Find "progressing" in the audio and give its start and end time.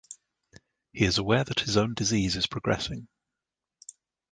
2.47-3.07